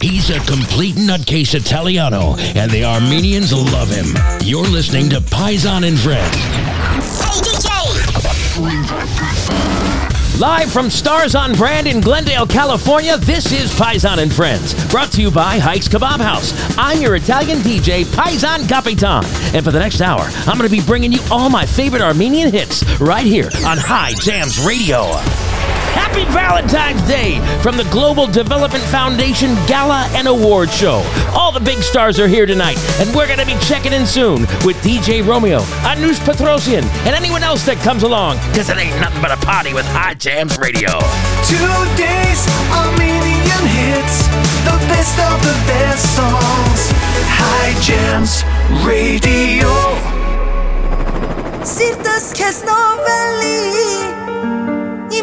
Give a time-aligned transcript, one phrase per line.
[0.00, 4.06] He's a complete nutcase Italiano, and the Armenians love him.
[4.44, 6.36] You're listening to Paisan and Friends.
[6.36, 7.68] Hey, DJ!
[10.38, 15.20] Live from Stars on Brand in Glendale, California, this is Paisan and Friends, brought to
[15.20, 16.52] you by Hikes Kebab House.
[16.78, 20.80] I'm your Italian DJ, Paisan Capitan, and for the next hour, I'm going to be
[20.80, 25.10] bringing you all my favorite Armenian hits right here on High Jams Radio.
[25.98, 31.02] Happy Valentine's Day from the Global Development Foundation Gala and Award Show.
[31.34, 34.42] All the big stars are here tonight, and we're going to be checking in soon
[34.64, 39.20] with DJ Romeo, Anoush Petrosian, and anyone else that comes along, because it ain't nothing
[39.20, 40.94] but a party with High Jams Radio.
[41.50, 44.22] Two days, a million hits,
[44.70, 46.94] the best of the best songs.
[47.26, 48.46] High Jams
[48.86, 49.66] Radio.
[51.66, 54.17] Sirtas kes novelli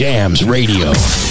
[0.00, 1.29] Jams Radio.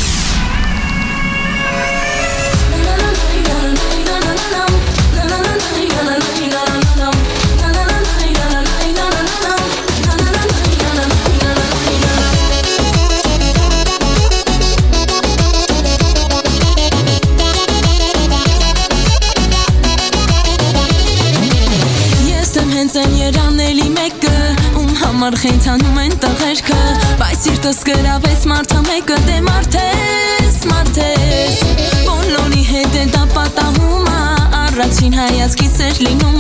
[35.09, 36.38] Ինքին հայացքից էր լինում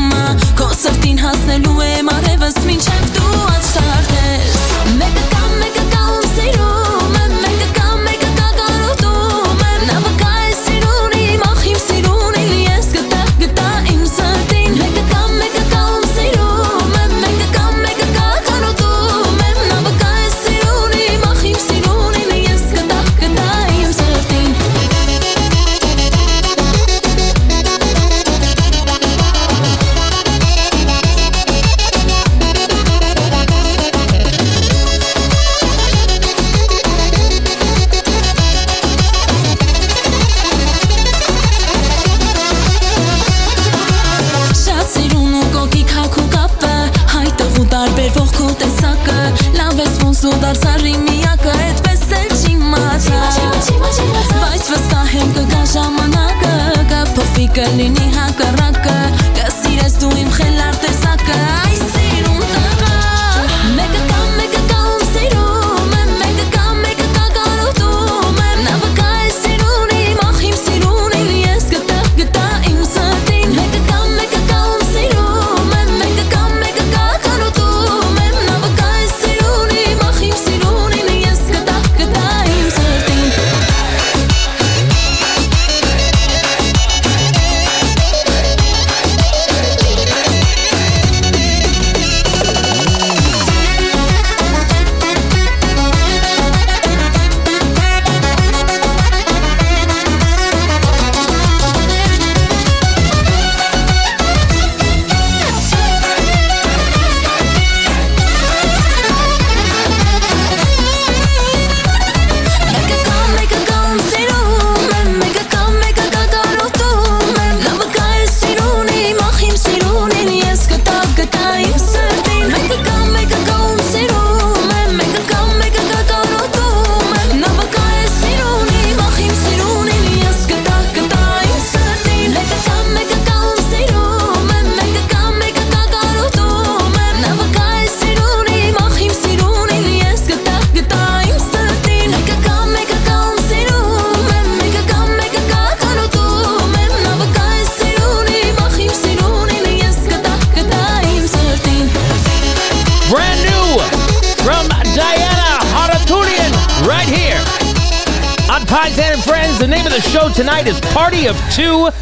[57.59, 58.68] कर नी हाँ कर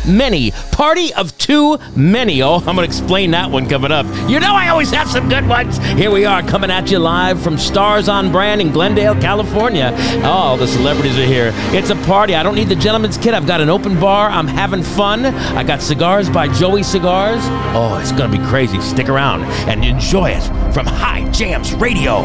[0.07, 0.51] many.
[0.71, 2.41] Party of too many.
[2.41, 4.05] Oh, I'm going to explain that one coming up.
[4.29, 5.77] You know, I always have some good ones.
[5.77, 9.91] Here we are coming at you live from Stars on Brand in Glendale, California.
[10.23, 11.51] Oh, the celebrities are here.
[11.73, 12.35] It's a party.
[12.35, 13.33] I don't need the gentleman's kit.
[13.33, 14.29] I've got an open bar.
[14.29, 15.25] I'm having fun.
[15.25, 17.41] I got cigars by Joey Cigars.
[17.75, 18.79] Oh, it's going to be crazy.
[18.81, 20.43] Stick around and enjoy it
[20.73, 22.23] from High Jams Radio.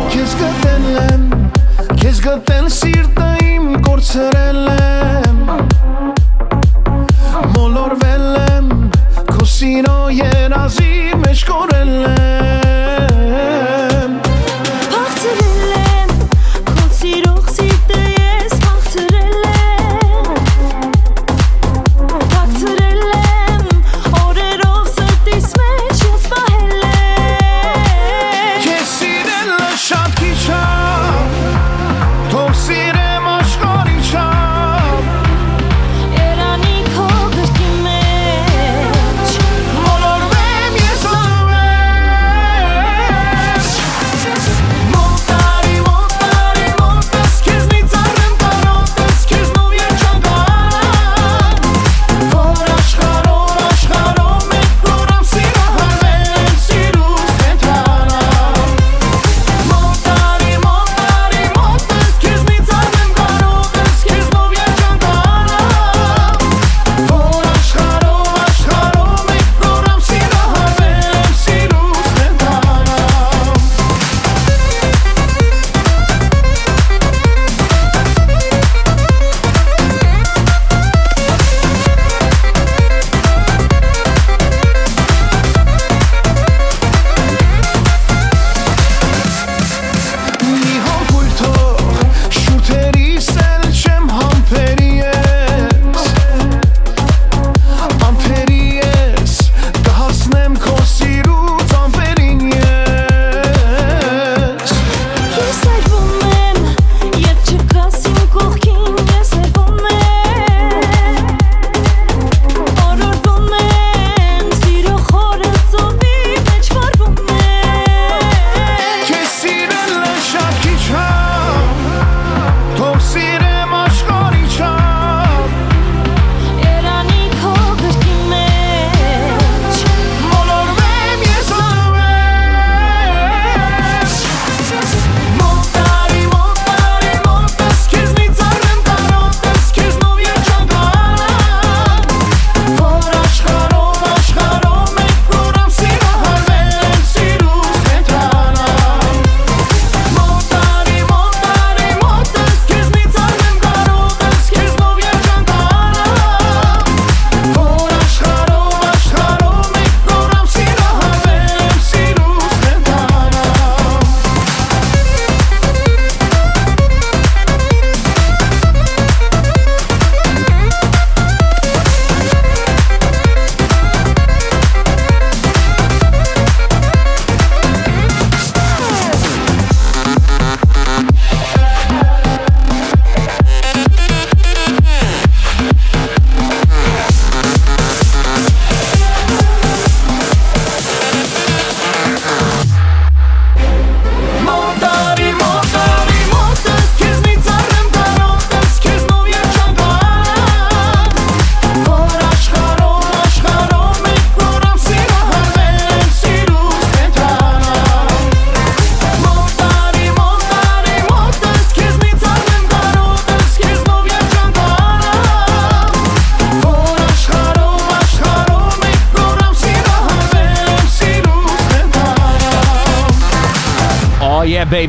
[7.54, 8.90] Molor velen,
[9.26, 12.51] così no iena si mescorellem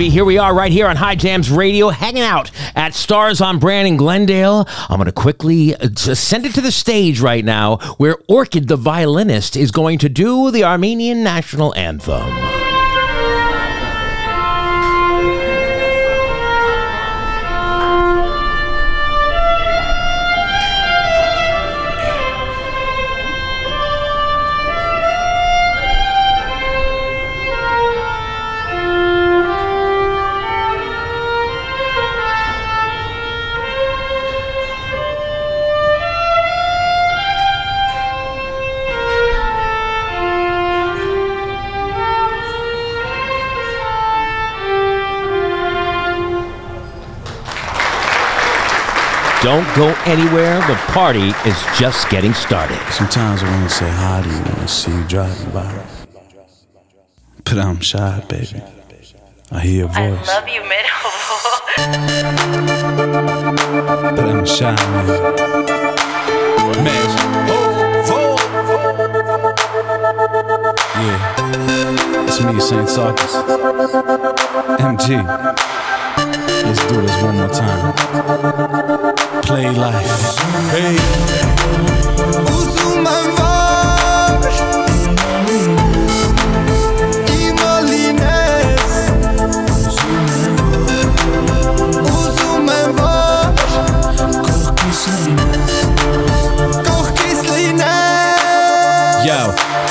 [0.09, 3.87] Here we are right here on High Jams Radio, hanging out at Stars on Brand
[3.87, 4.67] in Glendale.
[4.89, 8.75] I'm going to quickly uh, send it to the stage right now where Orchid, the
[8.75, 12.52] violinist, is going to do the Armenian national anthem.
[49.53, 50.57] Don't go anywhere.
[50.65, 52.79] The party is just getting started.
[52.91, 55.71] Sometimes I wanna say hi to you when I see you driving by.
[57.43, 58.63] But I'm shy, baby.
[59.51, 60.89] I hear your I love you, Middle.
[64.15, 65.07] but I'm shy, man.
[66.83, 67.09] Man,
[71.03, 73.33] yeah, it's me, Saint Sarkis.
[74.79, 75.72] MG,
[76.65, 77.93] let's do this one more time.
[79.43, 80.39] Play life.
[80.71, 80.97] Hey.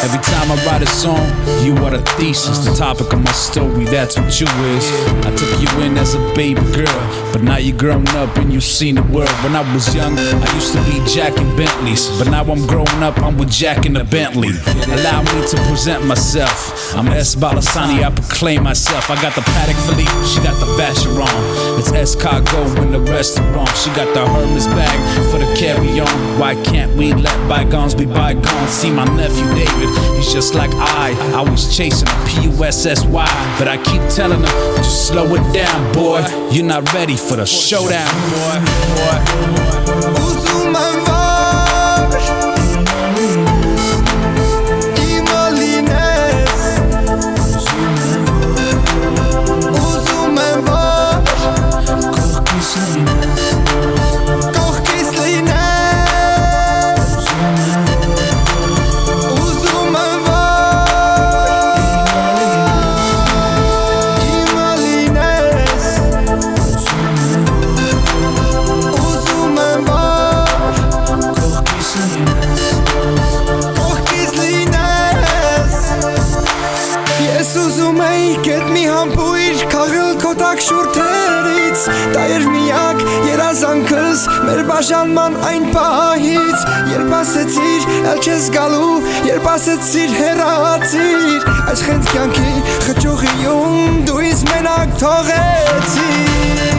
[0.02, 1.24] Every time I write a song,
[1.64, 3.84] you are the thesis, the topic of my story.
[3.84, 4.84] That's what you is.
[5.24, 8.64] I took you in as a baby girl, but now you're grown up and you've
[8.64, 9.30] seen the world.
[9.44, 13.02] When I was young, I used to be Jack in Bentleys, but now I'm grown
[13.02, 14.50] up, I'm with Jack in the Bentley.
[14.90, 16.94] Allow me to present myself.
[16.96, 17.34] I'm S.
[17.36, 19.08] Balasani, I proclaim myself.
[19.08, 21.78] I got the Patek Philippe, she got the Vacheron.
[21.78, 22.16] It's S.
[22.16, 23.68] Escargot in the restaurant.
[23.76, 24.98] She got the Hermes bag
[25.30, 26.38] for the carry on.
[26.38, 28.70] Why can't we let bygones be bygones?
[28.70, 29.91] See my nephew David,
[30.30, 31.14] just like I.
[31.34, 36.22] I was chasing a P-U-S-S-Y, but I keep telling him, just slow it down, boy.
[36.50, 38.60] You're not ready for the showdown, boy.
[41.06, 41.21] boy.
[84.72, 86.62] Բաժանման այն պահից
[86.92, 88.94] Երբ ասեցիր էլ չես գալու
[89.28, 96.71] Երբ ասեցիր հեռացիր Այս խենթ կյանքի խճուղիում Դու ինձ մենակ թողեցիր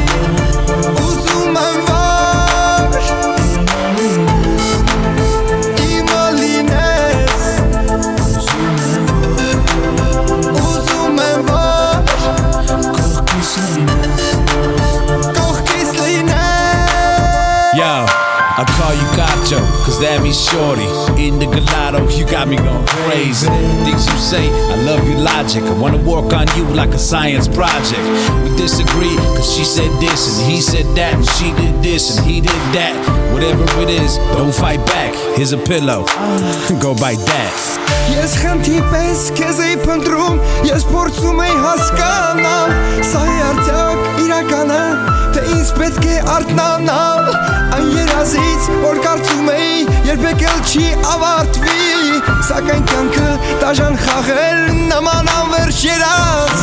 [19.42, 20.86] call you Gacho, cause that means shorty.
[21.20, 23.48] In the gelato, you got me going crazy.
[23.84, 25.62] Things you say, I love your logic.
[25.64, 28.02] I wanna work on you like a science project.
[28.44, 32.26] We disagree, cause she said this and he said that, and she did this and
[32.26, 32.94] he did that.
[33.32, 35.14] Whatever it is, don't fight back.
[35.36, 36.04] Here's a pillow,
[36.80, 37.78] go bite that.
[38.08, 42.72] Ես խնդի պես քեզ էի փնտրում Ես փորձում էի հասկանալ
[43.04, 44.80] Սա է արդյոք իրականը
[45.21, 45.21] Թե
[45.53, 47.29] ինձ պետք է արտնանալ
[47.77, 53.31] Այն երազից որ կարծում էի Երբեք էլ չի ավարտվի Սակայն կյանքը
[53.63, 54.61] դաժան խաղեր
[54.93, 56.62] Նման անվերջ երազի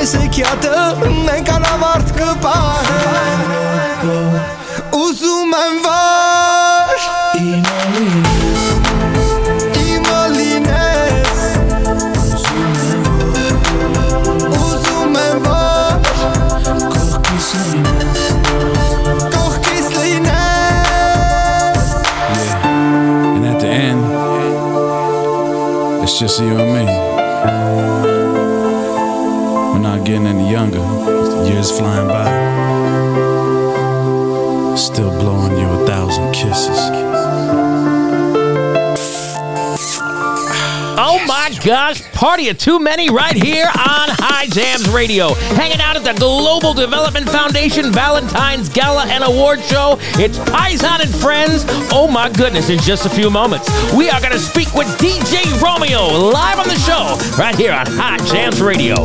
[0.00, 0.76] Սեքիատը
[1.26, 4.06] մենք անավարտ կպահենք
[4.96, 5.99] Ուզում եմ վար
[41.64, 45.34] gosh, party of too many right here on High Jams Radio.
[45.54, 49.96] Hanging out at the Global Development Foundation Valentine's Gala and Award Show.
[50.18, 51.64] It's Paisan and Friends.
[51.92, 55.44] Oh my goodness, in just a few moments, we are going to speak with DJ
[55.60, 58.96] Romeo live on the show right here on High Jams Radio.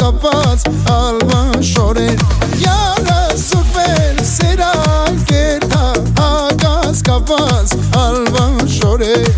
[0.00, 2.22] կապած ալվան շորեր
[2.60, 5.84] Յարա զուգվել սերան կերտա
[6.20, 9.30] հագած կապած ալվան շորեր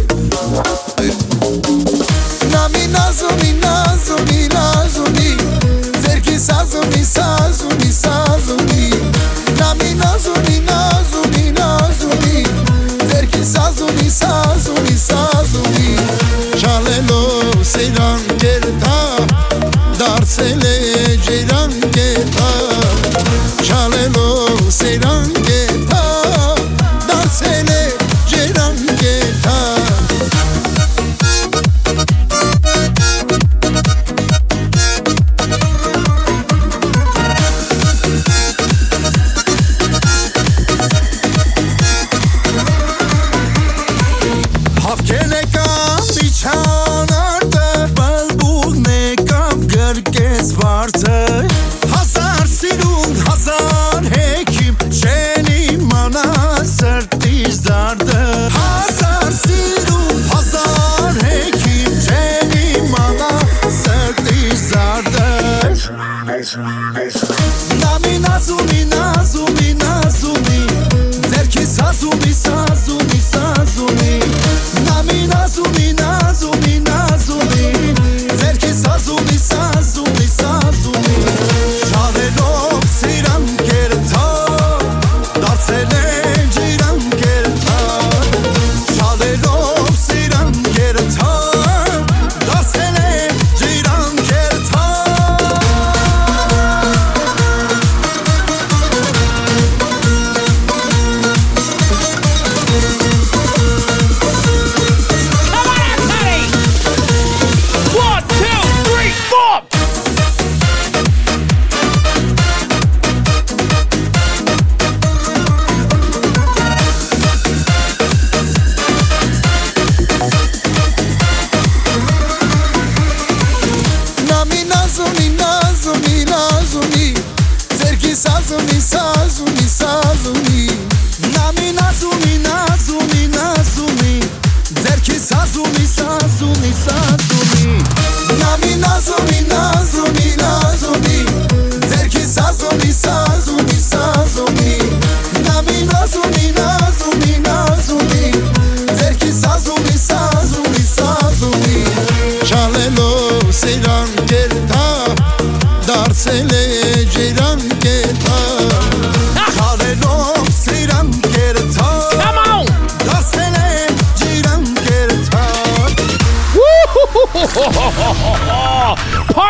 [2.55, 5.31] Նամի նազումի նազումի լազումի
[6.05, 7.88] Ձերքի սազումի սազումի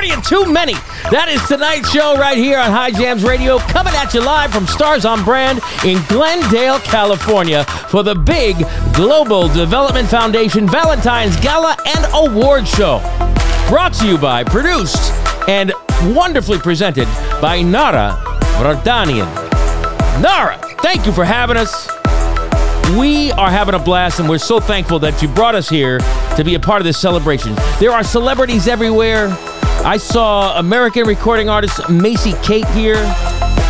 [0.08, 0.74] Too many.
[1.10, 4.66] That is tonight's show right here on High Jams Radio, coming at you live from
[4.66, 8.56] Stars on Brand in Glendale, California, for the big
[8.94, 12.98] Global Development Foundation Valentine's Gala and Award Show.
[13.68, 15.12] Brought to you by, produced,
[15.48, 15.72] and
[16.14, 17.06] wonderfully presented
[17.40, 18.16] by Nara
[18.58, 19.28] Vardanian.
[20.20, 21.88] Nara, thank you for having us.
[22.98, 25.98] We are having a blast, and we're so thankful that you brought us here
[26.36, 27.54] to be a part of this celebration.
[27.78, 29.28] There are celebrities everywhere.
[29.84, 32.96] I saw American recording artist Macy Kate here.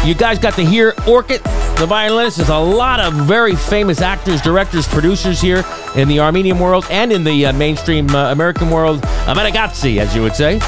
[0.05, 1.43] You guys got to hear Orchid,
[1.79, 2.39] the violinist.
[2.39, 5.65] There's a lot of very famous actors, directors, producers here
[5.97, 9.03] in the Armenian world and in the uh, mainstream uh, American world.
[9.27, 10.61] Amerigazzi, as you would say.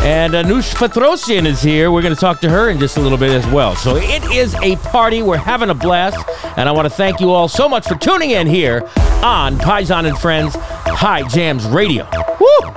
[0.00, 1.90] And Anush Petrosian is here.
[1.90, 3.74] We're going to talk to her in just a little bit as well.
[3.74, 5.22] So it is a party.
[5.22, 6.16] We're having a blast.
[6.56, 8.82] And I want to thank you all so much for tuning in here
[9.22, 12.08] on Paisan and Friends High Jams Radio.
[12.40, 12.72] Woo!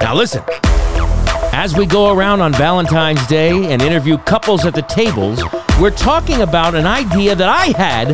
[0.00, 0.44] Now listen,
[1.58, 5.42] as we go around on Valentine's Day and interview couples at the tables,
[5.80, 8.10] we're talking about an idea that I had.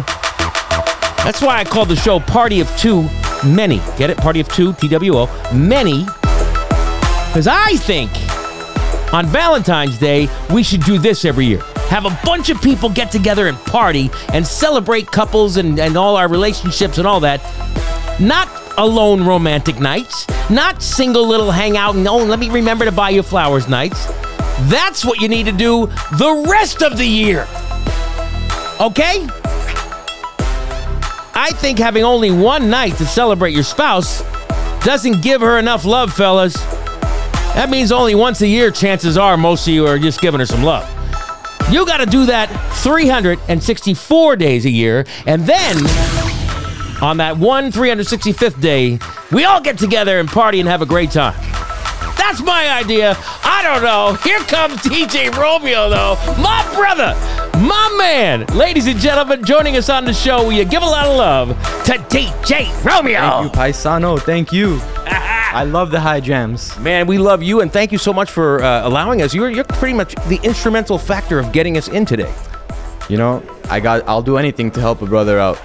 [1.26, 3.02] That's why I called the show Party of Two
[3.44, 3.82] Many.
[3.98, 4.16] Get it?
[4.16, 5.52] Party of Two, T W O.
[5.54, 6.06] Many.
[7.26, 8.10] Because I think
[9.12, 11.60] on Valentine's Day, we should do this every year.
[11.88, 16.16] have a bunch of people get together and party and celebrate couples and, and all
[16.16, 17.42] our relationships and all that.
[18.18, 23.10] Not alone romantic nights, not single little hangout and oh, let me remember to buy
[23.10, 24.06] you flowers nights.
[24.68, 25.86] That's what you need to do
[26.18, 27.46] the rest of the year.
[28.80, 29.26] Okay?
[31.36, 34.22] I think having only one night to celebrate your spouse
[34.84, 36.54] doesn't give her enough love, fellas.
[37.54, 40.46] That means only once a year, chances are, most of you are just giving her
[40.46, 40.88] some love.
[41.70, 42.48] You got to do that
[42.82, 45.76] 364 days a year, and then
[47.02, 48.98] on that one 365th day,
[49.32, 51.34] we all get together and party and have a great time.
[52.16, 53.16] That's my idea.
[53.44, 54.14] I don't know.
[54.22, 56.16] Here comes DJ Romeo, though.
[56.40, 57.14] My brother,
[57.58, 58.46] my man.
[58.56, 61.48] Ladies and gentlemen, joining us on the show, will you give a lot of love
[61.84, 63.20] to DJ Romeo?
[63.20, 64.18] Thank you, Paisano.
[64.18, 64.78] Thank you.
[65.06, 66.76] I love the high jams.
[66.78, 69.32] Man, we love you and thank you so much for uh, allowing us.
[69.34, 72.32] You're, you're pretty much the instrumental factor of getting us in today.
[73.08, 74.08] You know, I got.
[74.08, 75.60] I'll do anything to help a brother out.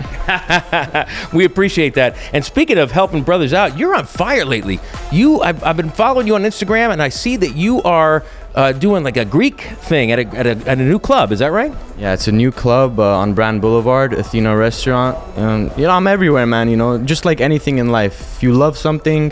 [1.33, 2.17] we appreciate that.
[2.33, 4.79] And speaking of helping brothers out, you're on fire lately.
[5.11, 8.25] You, I've, I've been following you on Instagram, and I see that you are
[8.55, 11.31] uh, doing like a Greek thing at a, at, a, at a new club.
[11.31, 11.71] Is that right?
[11.97, 15.17] Yeah, it's a new club uh, on Brand Boulevard, Athena Restaurant.
[15.37, 16.69] Um, you know, I'm everywhere, man.
[16.69, 18.37] You know, just like anything in life.
[18.37, 19.31] If you love something,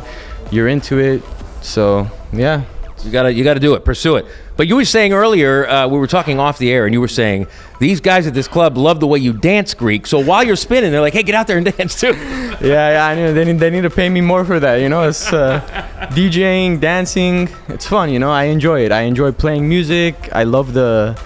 [0.51, 1.23] you're into it.
[1.61, 2.63] So yeah,
[3.03, 3.85] You gotta, you gotta do it.
[3.85, 4.25] Pursue it.
[4.55, 7.07] But you were saying earlier, uh, we were talking off the air, and you were
[7.07, 7.47] saying
[7.79, 10.07] these guys at this club love the way you dance Greek.
[10.07, 12.13] So while you're spinning, they're like, "Hey, get out there and dance too."
[12.59, 13.05] yeah, yeah.
[13.05, 14.77] I know they need, they need to pay me more for that.
[14.77, 15.61] You know, it's uh,
[16.11, 17.49] DJing, dancing.
[17.67, 18.09] It's fun.
[18.09, 18.91] You know, I enjoy it.
[18.91, 20.15] I enjoy playing music.
[20.33, 21.19] I love the,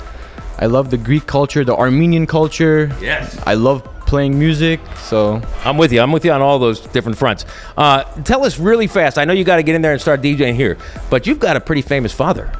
[0.60, 2.94] I love the Greek culture, the Armenian culture.
[3.02, 3.42] Yes.
[3.46, 4.82] I love playing music.
[4.98, 6.02] So I'm with you.
[6.02, 7.46] I'm with you on all those different fronts.
[7.78, 9.18] Uh, tell us really fast.
[9.18, 10.78] I know you got to get in there and start DJing here,
[11.10, 12.52] but you've got a pretty famous father.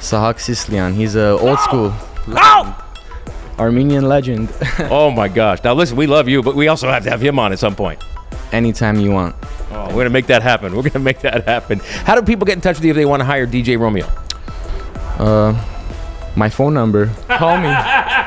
[0.00, 1.94] Sahak Sislian, he's a old school
[2.26, 2.76] Oh!
[3.56, 4.52] Armenian legend.
[4.90, 5.62] oh my gosh!
[5.62, 7.76] Now listen, we love you, but we also have to have him on at some
[7.76, 8.02] point.
[8.50, 9.36] Anytime you want.
[9.70, 10.74] Oh, we're gonna make that happen.
[10.76, 11.78] We're gonna make that happen.
[11.78, 14.06] How do people get in touch with you if they want to hire DJ Romeo?
[15.18, 15.52] Uh,
[16.34, 17.06] my phone number.
[17.28, 17.68] Call me.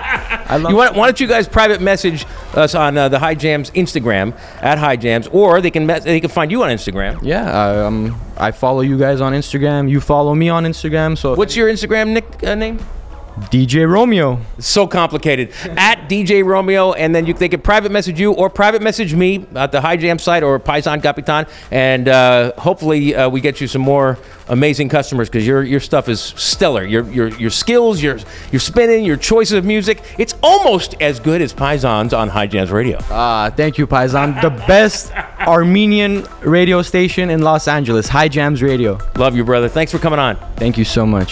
[0.47, 3.35] I love You want, why don't you guys private message us on uh, the High
[3.35, 7.19] Jams Instagram at High Jams, or they can mes- they can find you on Instagram.
[7.23, 9.89] Yeah, I, um, I follow you guys on Instagram.
[9.89, 11.17] You follow me on Instagram.
[11.17, 12.79] So What's your Instagram nick uh, name?
[13.51, 14.39] DJ Romeo?
[14.59, 15.51] So complicated.
[15.77, 19.45] at DJ Romeo, and then you they can private message you or private message me
[19.55, 23.67] at the High Jam site or Paisan Capitan, and uh, hopefully uh, we get you
[23.67, 24.17] some more
[24.47, 26.83] amazing customers because your your stuff is stellar.
[26.85, 28.17] Your your your skills, your
[28.51, 32.71] your spinning, your choices of music, it's almost as good as Paisan's on High Jams
[32.71, 32.99] Radio.
[33.09, 34.41] Ah, thank you, Paisan.
[34.41, 38.97] The best Armenian radio station in Los Angeles, High Jams Radio.
[39.17, 39.67] Love you, brother.
[39.69, 40.37] Thanks for coming on.
[40.55, 41.31] Thank you so much.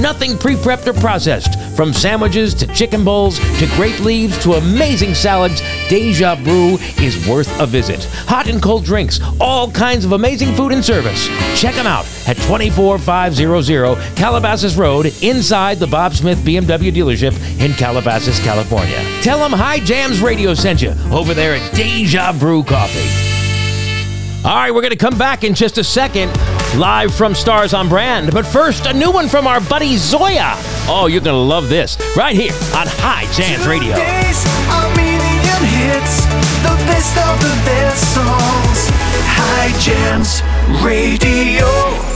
[0.00, 1.58] Nothing pre prepped or processed.
[1.76, 7.60] From sandwiches to chicken bowls to grape leaves to amazing salads, Deja Brew is worth
[7.60, 8.04] a visit.
[8.26, 11.26] Hot and cold drinks, all kinds of amazing food and service.
[11.60, 18.40] Check them out at 24500 Calabasas Road inside the Bob Smith BMW dealership in Calabasas,
[18.40, 18.98] California.
[19.22, 23.08] Tell them High Jams Radio sent you over there at Deja Brew Coffee.
[24.42, 26.30] All right, we're going to come back in just a second,
[26.76, 28.32] live from Stars on Brand.
[28.32, 30.54] But first, a new one from our buddy Zoya.
[30.88, 33.94] Oh, you're going to love this right here on High Jams Radio.
[35.60, 36.24] Hits,
[36.62, 38.88] the best of the best songs.
[39.26, 40.42] High Jams
[40.82, 42.09] Radio.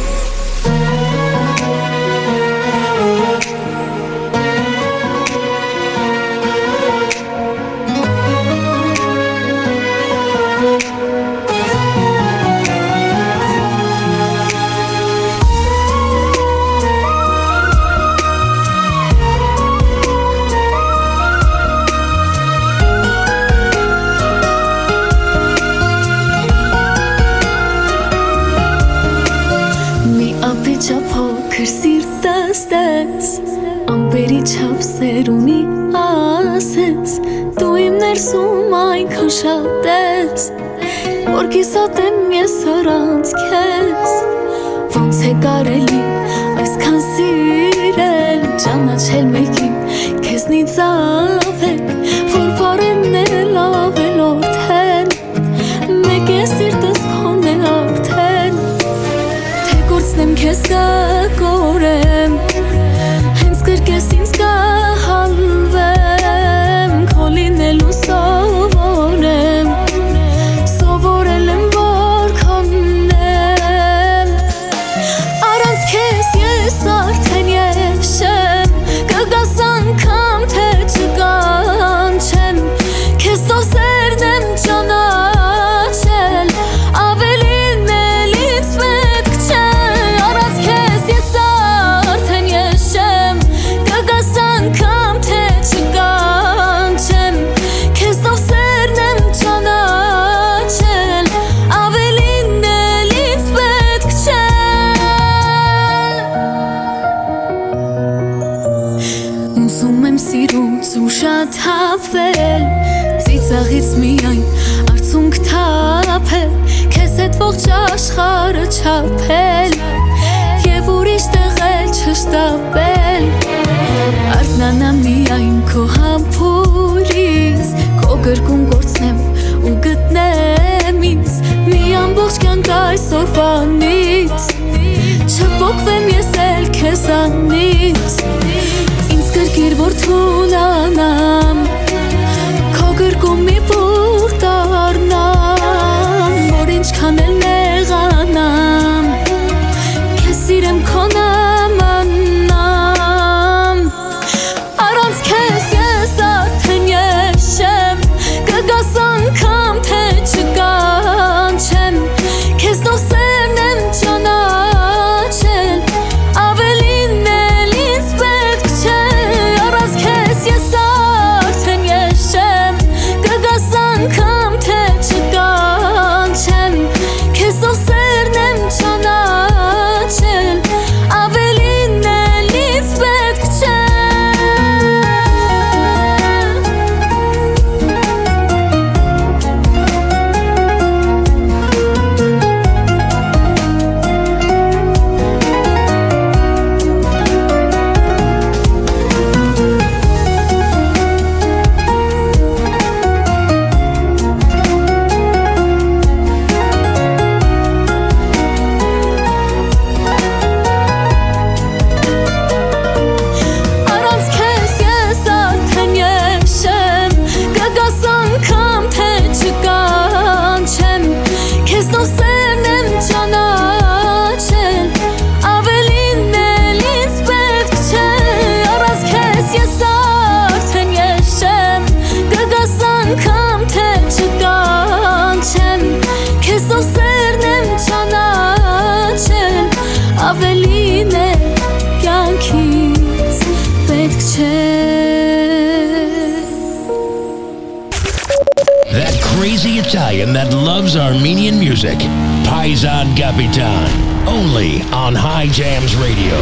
[249.43, 251.97] crazy Italian that loves Armenian music.
[252.45, 253.87] Paisan Capitan.
[254.27, 256.37] Only on High Jams Radio.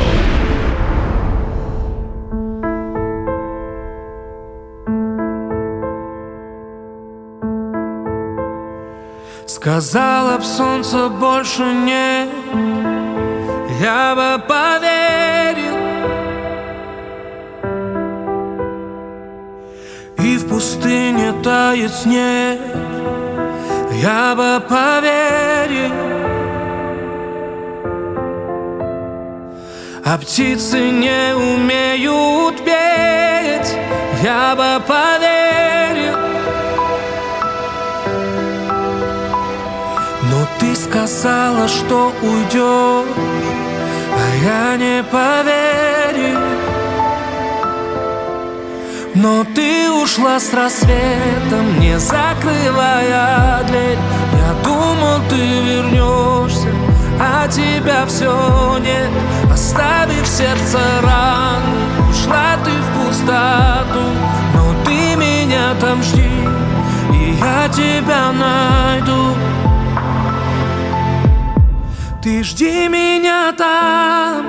[9.46, 12.30] Сказала б солнце больше нет
[13.82, 15.01] Я бы поверил
[20.23, 22.61] И в пустыне тает снег.
[23.95, 25.93] Я бы поверил.
[30.05, 33.77] А птицы не умеют петь.
[34.23, 36.17] Я бы поверил.
[40.31, 43.07] Но ты сказала, что уйдешь
[44.15, 46.42] А я не поверил
[49.14, 53.98] Но ты ушла с рассветом Не закрывая дверь.
[54.33, 56.68] Я думал, ты вернешься
[57.20, 59.11] А тебя все нет.
[59.53, 64.05] Оставив сердце раны Ушла ты в пустоту.
[64.55, 66.31] Но ты меня там жди
[67.12, 69.37] И я тебя найду.
[72.22, 74.46] Ты жди меня там,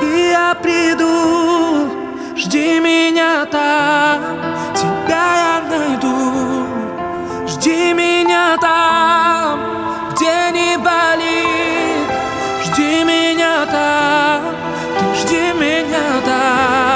[0.00, 1.99] и я приду.
[2.42, 4.18] Жди меня там,
[4.74, 6.66] тебя я найду.
[7.46, 9.60] Жди меня там,
[10.12, 12.08] где не болит.
[12.64, 14.54] Жди меня там,
[14.98, 16.89] ты жди меня там.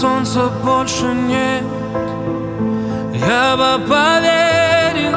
[0.00, 1.64] Солнца больше нет.
[3.14, 5.16] Я бы поверил.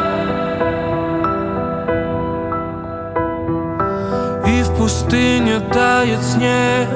[4.48, 6.90] И в пустыне тает снег.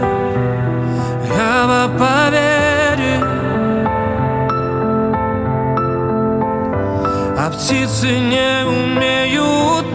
[1.37, 3.25] Я бы поверил.
[7.37, 9.94] А птицы не умеют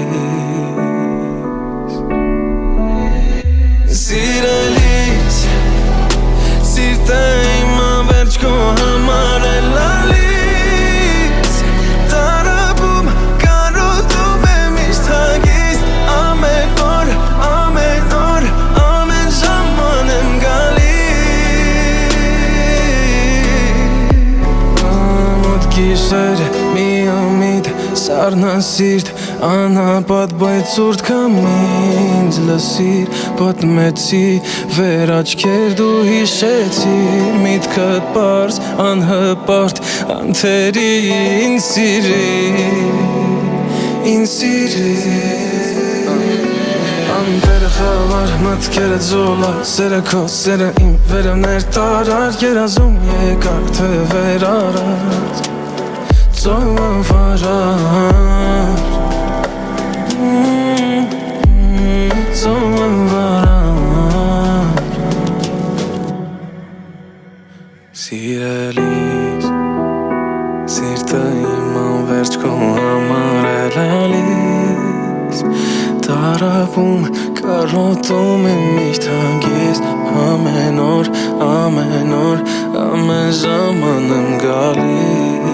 [7.11, 8.49] Սիրտը իմ անվերջ քո
[8.79, 11.55] համար է լալիս
[12.11, 13.09] Տարապում,
[13.41, 15.83] կարոտում եմ միշտ հագիստ
[16.13, 17.11] Ամեն օր,
[17.49, 18.47] ամեն օր,
[18.85, 22.15] ամեն ժաման եմ գալիս
[24.93, 26.39] Ամոտ գիշեր,
[26.77, 27.65] մի ամիտ,
[28.05, 29.07] սարնասիրտ
[29.41, 34.19] Անապատ բայց ուրդ կամ ինձ լսիր Պատմեցի
[34.75, 39.81] վեր աչքեր դու հիշեցիր Միտքդ պարզ, անհպարտ,
[40.13, 40.91] անթերի
[41.47, 42.75] ինձ սիրիր
[44.13, 45.81] Ինձ սիրիր
[47.17, 55.45] Անբերը խավար, մտքերը ձոլա Սերը քո, սերը իմ վերևներ տարար Երազում եկար, թե վեր արած
[56.43, 58.90] Ծովը վարար
[62.41, 64.77] Ծովը վարար
[68.01, 69.45] Սիրելիս
[70.75, 75.43] Սիրտը իմ անվերջ քո համար է լալիս
[76.07, 77.03] Տարապում,
[77.41, 79.83] կարոտում եմ միշտ հանգիստ
[80.25, 81.13] Ամեն օր,
[81.51, 82.43] ամեն օր,
[82.87, 85.50] ամեն ժաման եմ գալիս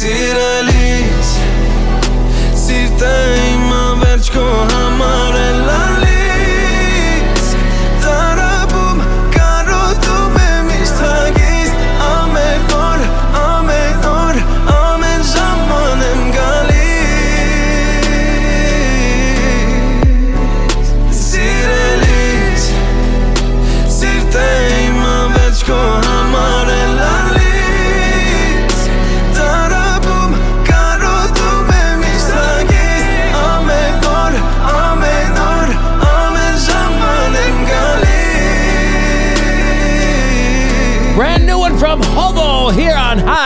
[0.00, 1.30] Սիրելիս
[2.56, 3.12] Սիրտը
[3.50, 5.99] իմ անվերջ քո համար է լալիս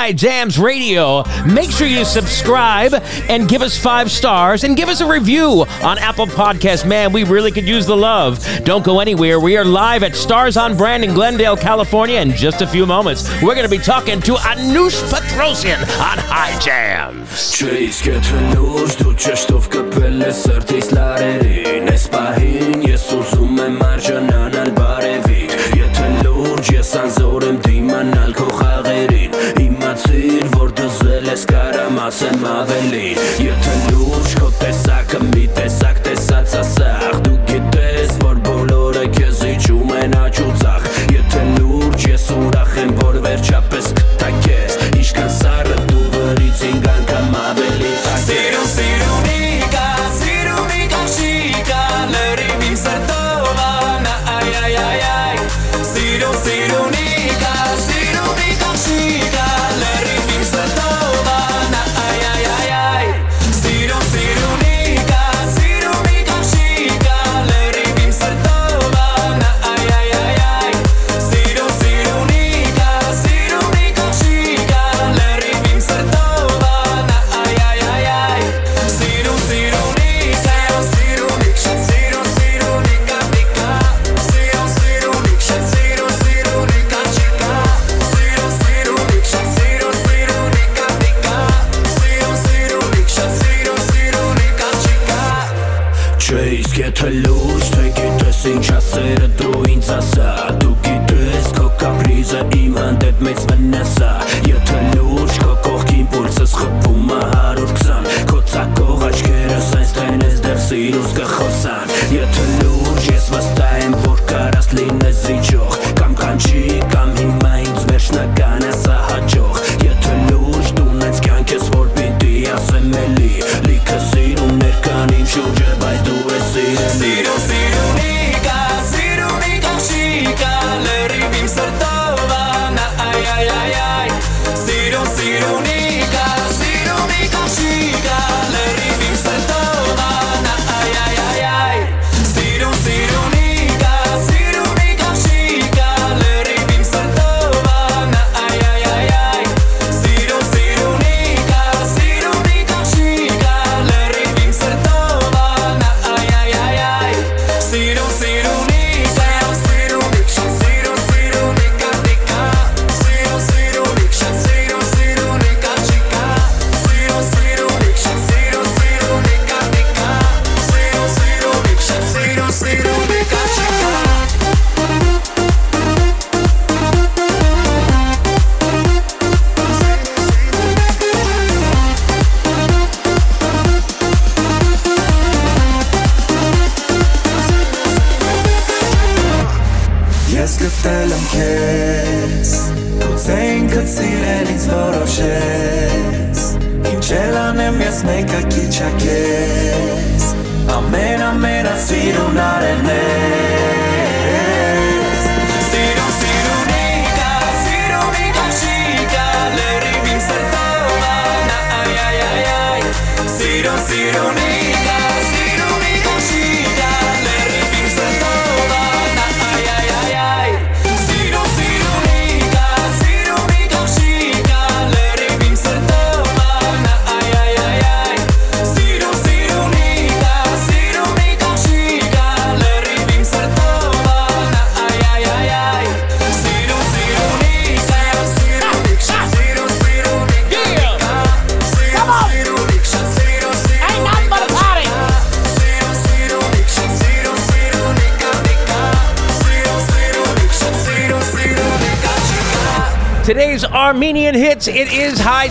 [0.05, 1.25] Sky Jams Radio.
[1.47, 2.93] Make sure you subscribe
[3.31, 6.87] and give us five stars and give us a review on Apple Podcasts.
[6.87, 8.47] Man, we really could use the love.
[8.65, 9.41] Don't go anywhere.
[9.41, 13.31] We are live at Stars on Brand in Glendale, California in just a few moments.
[13.43, 17.25] We're going to be talking to Anush Petrosian on High Jams.
[26.85, 27.64] Ես անզոր եմ
[31.35, 35.47] ես կարամ ասեմ ավելին Եթե լուրջ քո տեսակը մի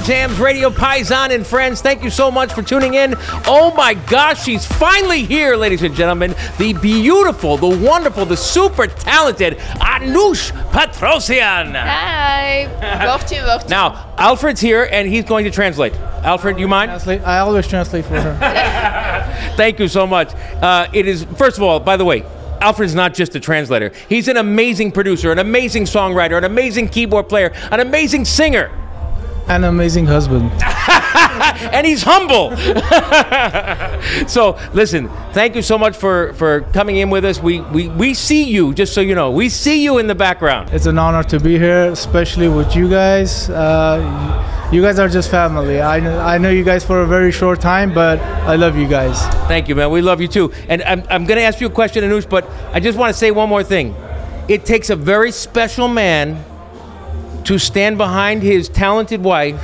[0.04, 1.80] Jams Radio Paisan and friends.
[1.80, 3.16] Thank you so much for tuning in.
[3.48, 6.36] Oh my gosh, she's finally here, ladies and gentlemen.
[6.58, 11.80] The beautiful, the wonderful, the super talented Anush Petrosian.
[11.80, 12.68] Hi.
[13.06, 13.70] Welcome, welcome.
[13.70, 15.94] Now, Alfred's here and he's going to translate.
[15.94, 16.90] Alfred, you mind?
[16.90, 17.22] Translate.
[17.22, 19.54] I always translate for her.
[19.56, 20.34] Thank you so much.
[20.62, 22.24] Uh, it is, first of all, by the way,
[22.60, 23.92] Alfred's not just a translator.
[24.10, 28.83] He's an amazing producer, an amazing songwriter, an amazing keyboard player, an amazing singer.
[29.48, 30.52] An amazing husband.
[31.74, 32.56] and he's humble.
[34.28, 37.42] so listen, thank you so much for for coming in with us.
[37.42, 40.70] We we we see you, just so you know, we see you in the background.
[40.72, 43.50] It's an honor to be here, especially with you guys.
[43.50, 45.82] Uh, you guys are just family.
[45.82, 48.88] I know, I know you guys for a very short time, but I love you
[48.88, 49.22] guys.
[49.48, 49.92] Thank you, man.
[49.92, 50.52] We love you too.
[50.70, 53.32] And I'm I'm gonna ask you a question, Anush, but I just want to say
[53.32, 53.96] one more thing.
[54.48, 56.44] It takes a very special man
[57.46, 59.62] to stand behind his talented wife,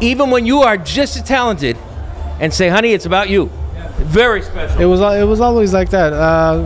[0.00, 1.76] even when you are just as talented,
[2.38, 3.50] and say, "Honey, it's about you."
[3.98, 4.80] Very special.
[4.80, 6.12] It was it was always like that.
[6.12, 6.62] Uh,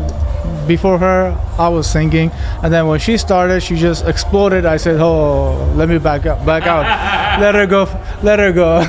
[0.67, 2.31] before her, I was singing,
[2.63, 4.65] and then when she started, she just exploded.
[4.67, 6.85] I said, "Oh, let me back up, back out,
[7.41, 7.85] let her go,
[8.23, 8.81] let her go."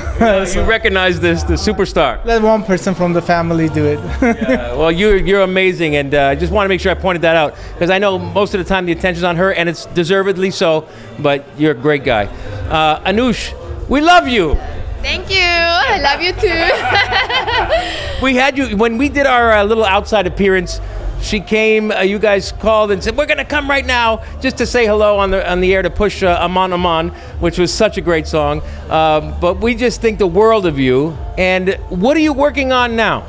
[0.54, 2.24] you recognize this, the superstar.
[2.24, 4.00] Let one person from the family do it.
[4.46, 7.22] Uh, well, you're you're amazing, and uh, I just want to make sure I pointed
[7.22, 9.86] that out because I know most of the time the attention's on her, and it's
[9.86, 10.86] deservedly so.
[11.18, 12.26] But you're a great guy,
[12.70, 13.52] uh, Anush.
[13.88, 14.56] We love you.
[15.02, 15.36] Thank you.
[15.40, 18.24] I love you too.
[18.24, 20.80] We had you when we did our uh, little outside appearance.
[21.22, 21.90] She came.
[21.90, 25.18] Uh, you guys called and said we're gonna come right now just to say hello
[25.18, 27.08] on the on the air to push uh, Aman Aman,
[27.40, 28.60] which was such a great song.
[28.90, 31.16] Um, but we just think the world of you.
[31.36, 33.24] And what are you working on now?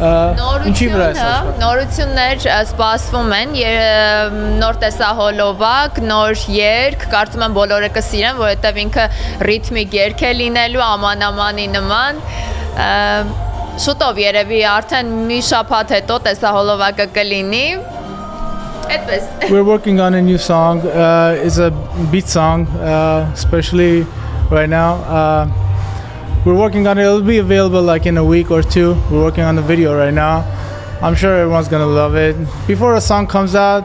[0.00, 1.08] Նորությունը,
[1.60, 9.04] նորություններ ը, սպասվում են, ե- նոր տեսահոլովակ, նոր երգ, կարծում եմ բոլորը կսիրեն, որովհետև ինքը
[9.50, 12.22] ռիթմիկ երգ է լինելու աման-ամանի նման։
[12.80, 12.88] Ա,
[13.85, 17.65] Շուտով երևի արդեն մի շաբաթ հետո տեսահոլովակը կլինի։
[18.95, 20.81] Այդպես։ We're working on a new song.
[20.87, 21.71] Uh, it's a
[22.11, 24.05] beat song, uh, especially
[24.49, 24.95] right now.
[25.19, 25.49] Uh,
[26.45, 27.03] we're working on it.
[27.03, 28.93] It'll be available like in a week or two.
[29.11, 30.45] We're working on the video right now.
[31.01, 32.35] I'm sure everyone's gonna love it.
[32.67, 33.83] Before a song comes out,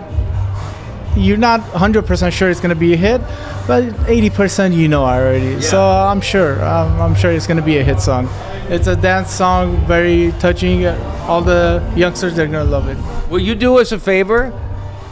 [1.16, 3.20] you're not 100% sure it's gonna be a hit,
[3.66, 5.60] but 80% you know already.
[5.60, 6.62] So I'm sure.
[6.64, 8.28] Um, I'm sure it's gonna be a hit song.
[8.68, 10.86] It's a dance song, very touching.
[11.26, 12.96] All the youngsters they're gonna love it.
[13.30, 14.52] Will you do us a favor?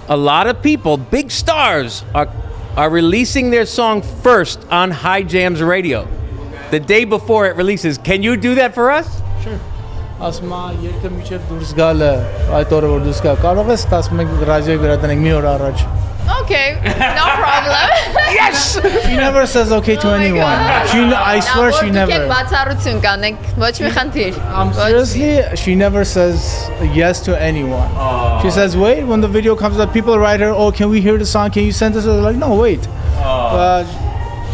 [0.08, 2.28] A lot of people, big stars, are
[2.76, 6.06] are releasing their song first on High Jams Radio.
[6.70, 7.98] The day before it releases.
[7.98, 9.20] Can you do that for us?
[9.42, 9.58] Sure.
[10.18, 12.06] ասում է երկը միջև դուրս գալը
[12.58, 15.84] այդ օրը որ դուրս գա կարող ես 11 ռադիոյի վրա տնենք մի օր առաջ
[16.28, 16.76] Okay,
[17.18, 17.92] no problem.
[18.32, 18.78] yes.
[19.06, 20.58] She never says okay to anyone.
[20.90, 22.28] She I swear she Դուք եք never.
[22.32, 25.30] բացառություն կանեք, ոչ մի խնդիր։ Um, seriously,
[25.62, 26.48] she never says
[26.94, 27.88] yes to anyone.
[28.42, 29.92] She says wait when the video comes out.
[29.92, 31.50] People write her, oh, can we hear the song?
[31.50, 32.04] Can you send us?
[32.06, 32.86] Like no, wait.
[33.18, 33.84] Uh,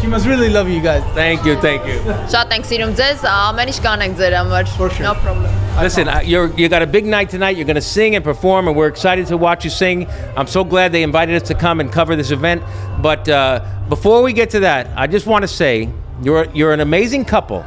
[0.01, 1.03] she must really love you guys.
[1.13, 1.99] Thank you, thank you.
[2.33, 4.75] Շատ ենք սիրում ձեզ, ամեն ինչ կանենք ձեր համար։
[5.07, 7.56] No problem։ Listen, uh, you're you got a big night tonight.
[7.56, 10.06] You're going to sing and perform, and we're excited to watch you sing.
[10.36, 12.62] I'm so glad they invited us to come and cover this event.
[13.00, 15.88] But uh, before we get to that, I just want to say
[16.22, 17.64] you're you're an amazing couple.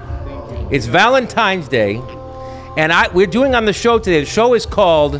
[0.70, 1.96] It's Valentine's Day,
[2.78, 4.20] and I we're doing on the show today.
[4.20, 5.20] The show is called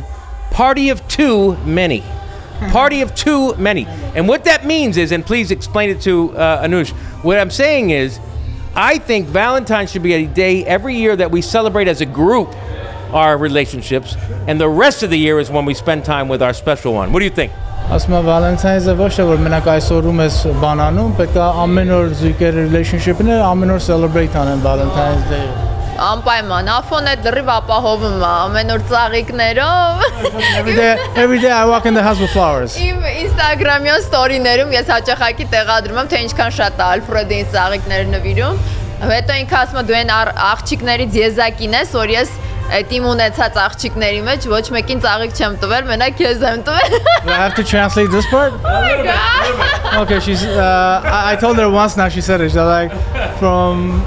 [0.52, 2.04] Party of Too Many.
[2.70, 3.86] Party of Too Many.
[4.14, 6.90] And what that means is, and please explain it to uh, Anush.
[7.24, 8.20] What I'm saying is,
[8.76, 12.54] I think Valentine's should be a day every year that we celebrate as a group
[13.14, 14.16] our relationships,
[14.48, 17.12] and the rest of the year is when we spend time with our special one.
[17.12, 17.52] What do you think?
[17.94, 22.54] ասում եմ Valentine's-ը ոչ թե որ մենակ այսօրում ես բանանում, պետք է ամեն օր զույգեր
[22.62, 25.44] relationship-ները ամեն օր celebrate անեն Valentine's Day։
[26.04, 30.00] Անպայման, այդ լրիվ ապահովում է ամեն օր ծաղիկներով։
[30.58, 30.88] Every day
[31.24, 32.74] every day I walk in the house with flowers.
[32.80, 38.58] Իմ Instagram-յան ստորիներում ես հաճախակի տեղադրում եմ, թե ինչքան շատ է Ալֆրեդին ծաղիկներ նվիրում։
[39.04, 42.34] Հետո ինքը ասում է դու այն ար- աղջիկներից եզակին ես, որ ես
[42.69, 47.31] այդ իմ ունեցած աղջիկների մեջ ոչ մեկին ծաղիկ չեմ տվել, մենակ քեզ եմ տվել։ Do
[47.33, 48.53] I have to translate this part?
[50.03, 50.43] Okay, she's.
[50.45, 52.09] Uh, I, I told her once now.
[52.09, 52.49] She said it.
[52.49, 52.91] She's like,
[53.39, 54.05] from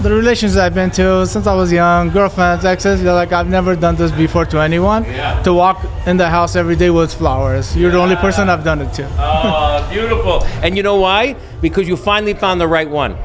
[0.00, 3.02] the relations I've been to since I was young, girlfriends, exes.
[3.02, 5.04] You're like, I've never done this before to anyone.
[5.04, 5.42] Yeah.
[5.42, 7.76] To walk in the house every day with flowers.
[7.76, 9.08] You're the only person I've done it to.
[9.18, 10.44] Oh, beautiful.
[10.62, 11.34] And you know why?
[11.60, 13.16] Because you finally found the right one.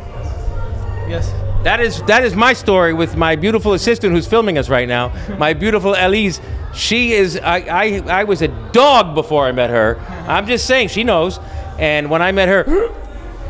[1.07, 1.31] Yes.
[1.64, 5.12] That is that is my story with my beautiful assistant who's filming us right now.
[5.38, 6.40] My beautiful Elise.
[6.74, 7.84] She is I, I
[8.20, 10.00] I was a dog before I met her.
[10.26, 11.38] I'm just saying she knows.
[11.78, 12.90] And when I met her,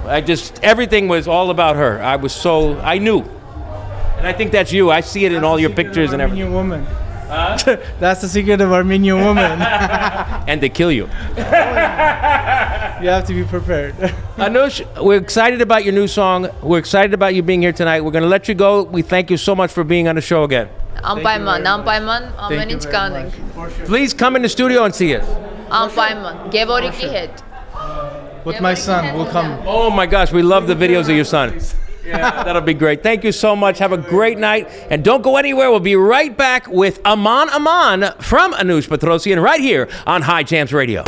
[0.06, 2.02] I just everything was all about her.
[2.02, 3.20] I was so I knew.
[4.18, 4.90] And I think that's you.
[4.90, 6.52] I see it in all your pictures and everything.
[6.52, 6.86] Woman.
[7.99, 9.61] That's the secret of Armenian woman.
[10.47, 11.05] And they kill you.
[11.35, 13.95] you have to be prepared.
[14.37, 16.49] Anush, we're excited about your new song.
[16.61, 18.01] We're excited about you being here tonight.
[18.01, 18.83] We're going to let you go.
[18.83, 20.69] We thank you so much for being on the show again.
[20.97, 23.35] Անպայման, անպայման ամեն ինչ կանենք։
[23.85, 25.27] Please come in the studio and see us.
[25.69, 27.43] Անպայման, Գևորիկի հետ։
[28.45, 29.59] With my son, we'll come.
[29.67, 31.53] Oh my gosh, we love the videos of your son.
[32.04, 33.02] Yeah, that'll be great.
[33.02, 33.78] Thank you so much.
[33.78, 34.68] Have a great night.
[34.90, 35.70] And don't go anywhere.
[35.70, 40.72] We'll be right back with Aman Aman from Anush Petrosian right here on High Jams
[40.72, 41.04] Radio.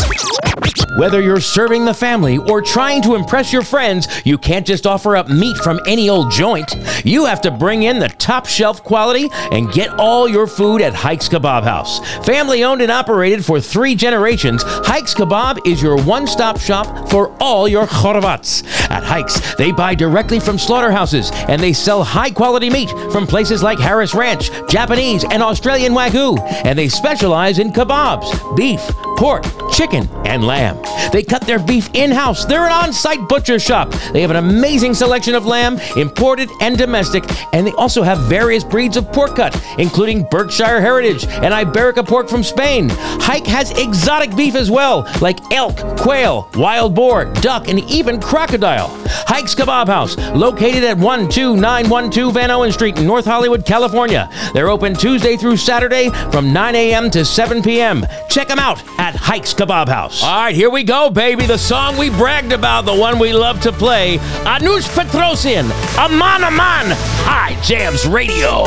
[0.96, 5.16] Whether you're serving the family or trying to impress your friends, you can't just offer
[5.16, 6.72] up meat from any old joint.
[7.04, 10.94] You have to bring in the top shelf quality and get all your food at
[10.94, 11.98] Hikes Kebab House.
[12.24, 17.36] Family owned and operated for three generations, Hikes Kebab is your one stop shop for
[17.40, 18.64] all your chorvats.
[18.88, 23.64] At Hikes, they buy directly from slaughterhouses and they sell high quality meat from places
[23.64, 26.38] like Harris Ranch, Japanese, and Australian Wagyu.
[26.64, 28.80] And they specialize in kebabs, beef,
[29.16, 30.83] pork, chicken, and lamb.
[31.12, 32.44] They cut their beef in house.
[32.44, 33.90] They're an on site butcher shop.
[34.12, 38.64] They have an amazing selection of lamb, imported and domestic, and they also have various
[38.64, 42.88] breeds of pork cut, including Berkshire Heritage and Iberica pork from Spain.
[42.90, 48.88] Hike has exotic beef as well, like elk, quail, wild boar, duck, and even crocodile.
[49.26, 54.28] Hike's Kebab House, located at 12912 Vanowen Street in North Hollywood, California.
[54.52, 57.10] They're open Tuesday through Saturday from 9 a.m.
[57.10, 58.04] to 7 p.m.
[58.28, 60.22] Check them out at Hike's Kebab House.
[60.22, 61.46] All right, here we go, baby.
[61.46, 64.18] The song we bragged about, the one we love to play.
[64.44, 68.64] Anush Petrosian, Aman Aman, High Jams Radio.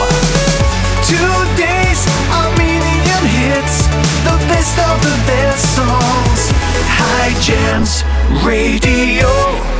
[1.03, 3.87] Today's Armenian hits,
[4.23, 6.51] the best of the best songs.
[6.87, 8.03] High Jams
[8.45, 9.76] Radio.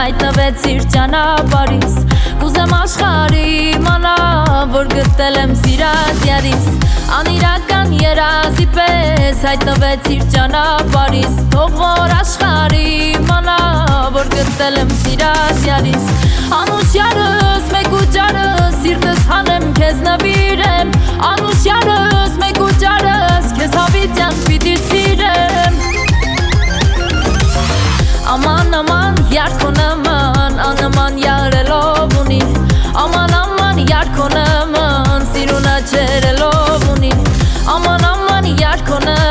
[0.00, 1.96] Հայտնվեց իր ճանապարհիս
[2.40, 3.42] Կուզեմ աշխարհի
[3.74, 4.12] իմանա,
[4.72, 6.68] որ գտել եմ սիրած յարիս
[7.16, 13.58] Անիրական երազի պես հայտնվեց իր ճանապարհիս Թող որ աշխարհի իմանա,
[14.16, 16.08] որ գտել եմ սիրած յարիս
[16.60, 20.96] Անուշ յարս, մեկ ու ջարս, սիրտս հանեմ քեզ նվիրեմ
[21.34, 25.80] Անուշ յարս, մեկ ու ջարս, քեզ հավիտյան պիտի սիրեմ
[28.30, 32.40] Aman aman yar konaman Anaman yarelov uni
[32.94, 37.10] Aman aman yar konaman Siruna çerelov uni
[37.66, 39.29] Aman aman yar konaman Anaman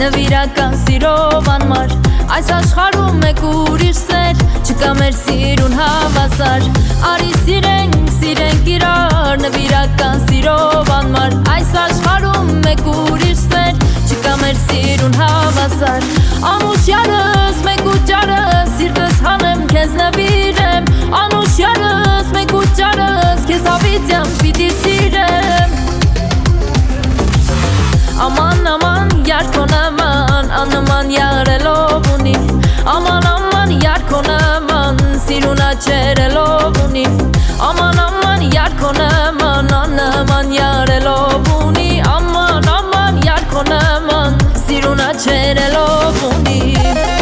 [0.00, 1.90] նվիրական սիրով անմար
[2.32, 6.64] Այս աշխարում մեկ ուրիշ սեր Չկա մեր սիրուն հավասար
[7.10, 15.20] Արի սիրենք, սիրենք իրար Նվիրական սիրով անմար Այս աշխարում մեկ ուրիշ սեր Չկա մեր սիրուն
[15.20, 16.08] հավասար
[16.54, 20.90] Ամուշյարս, մեկ ու ճարս Սիրտս հանեմ, կեզ նվիրեմ
[21.20, 25.78] Անուշյարս, մեկ ու ճարս Կեզ ավիծյամ պիտի սիրեմ
[28.20, 32.32] Aman aman Յարքո նման աննման յարելով ունի
[32.94, 37.04] Աման աման յարքո նման սիրունա չերելով ունի
[37.68, 47.19] Աման աման յարքո նման աննման յարելով ունի Աման աման յարքո նման սիրունա չերելով ունի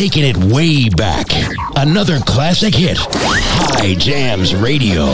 [0.00, 1.26] taking it way back.
[1.76, 2.96] Another classic hit.
[2.96, 5.08] High Jams Radio.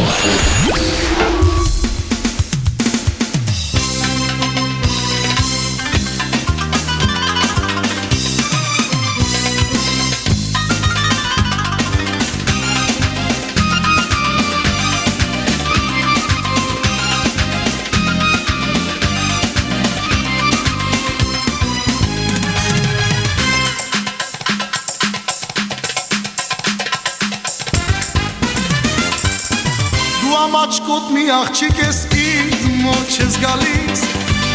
[30.57, 34.05] Դու ամաչկոտ մի աղջիկ ես ինձ մոտ չես գալիս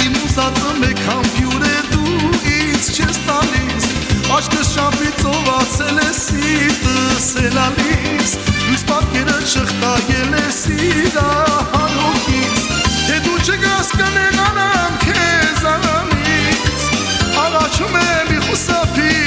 [0.01, 3.85] Իմ ուզածը մեկ համբյուր է դու ինձ չես տալիս
[4.37, 13.95] Աչքս շապից ովացել է սիրտս էլալիս Լույս պատկերը չխտագել է սիրահար հոգից Թե դու չգաս
[14.01, 16.89] կնեղանամ քեզ անամից
[17.45, 19.20] Առաջում է մի խուսափի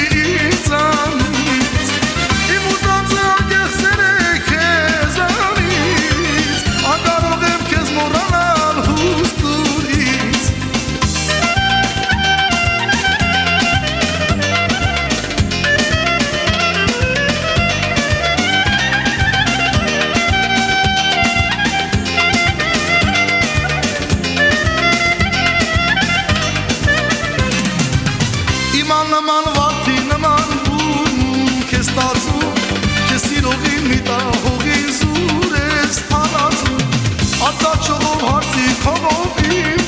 [37.86, 39.83] çalom harsi falan bir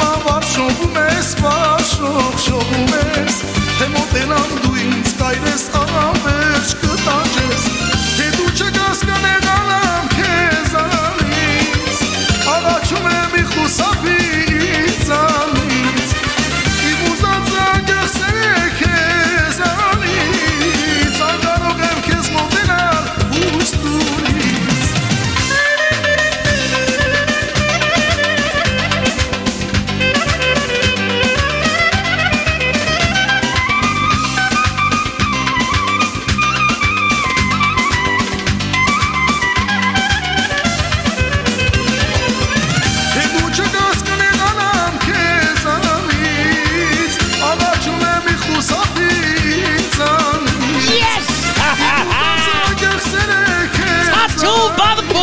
[0.00, 3.38] հավար շողում ես, վար շող, շողում ես,
[3.78, 7.97] թե մոտենամ դու ինձ կայրես, ահավերջ կտաճես,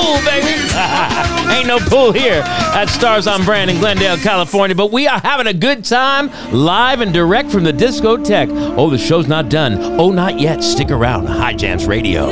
[0.06, 0.54] pool, baby.
[1.56, 5.48] Ain't no pool here at Stars on Brand in Glendale, California, but we are having
[5.48, 8.50] a good time live and direct from the discotheque.
[8.78, 9.78] Oh, the show's not done.
[10.00, 10.64] Oh, not yet.
[10.64, 11.28] Stick around.
[11.28, 12.28] High Jams Radio.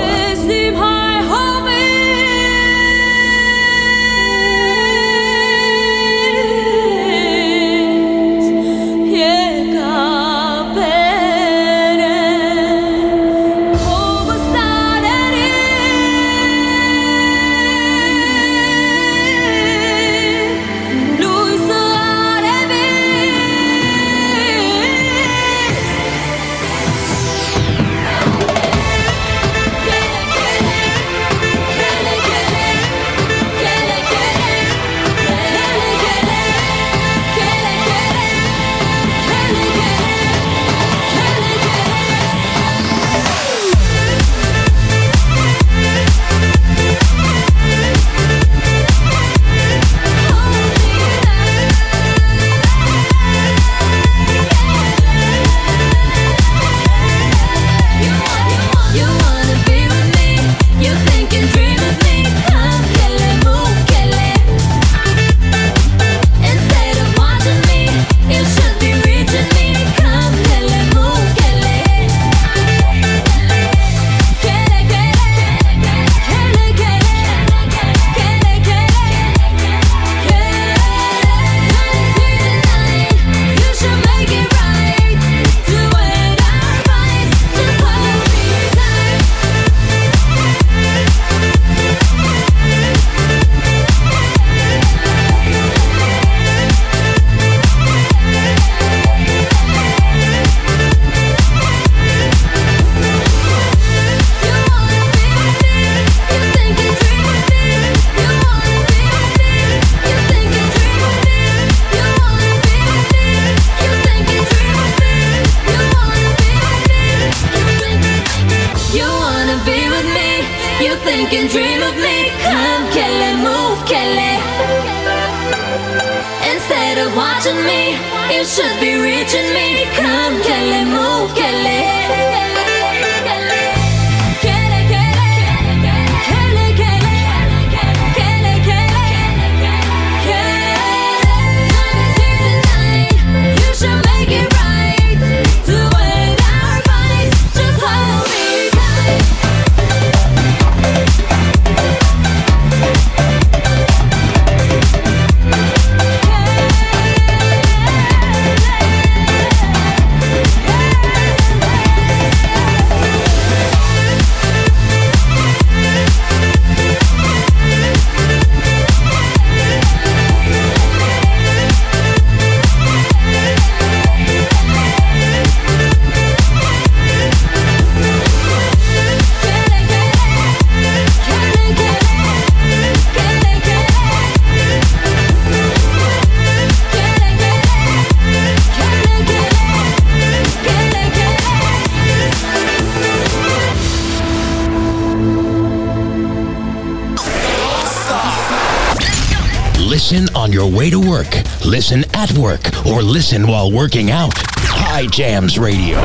[200.84, 201.31] Way to work,
[201.63, 204.34] listen at work, or listen while working out.
[204.36, 206.03] High Jams Radio.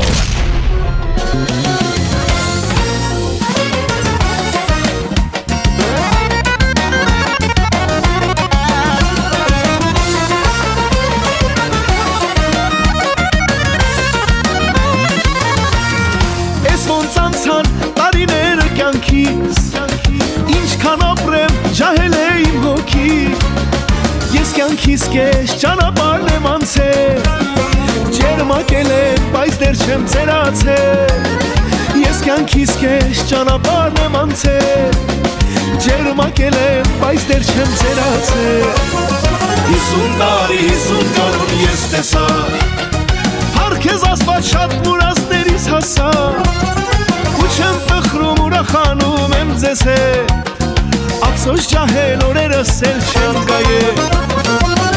[29.89, 31.23] Չեմ ծերացել
[31.97, 34.97] Ես կյանքիս կեզ ճանապարհն եմ անցել
[35.85, 38.67] Ջերմակել եմ, բայց դեռ չեմ ծերացել
[39.69, 42.27] Հիսուն տարի, հիսուն կանոն ես տեսա
[43.57, 46.11] Հարկեզ ասված շատ մուրացներից հասա
[47.39, 50.61] Ու չեմ տխրում ուրախանում եմ ձեզ հետ
[51.31, 54.05] Ափսոս ջահել օրերս էլ չեմ գայել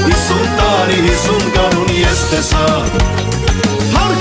[0.04, 3.22] Հիսուն տարի, հիսուն կանուն ես տեսա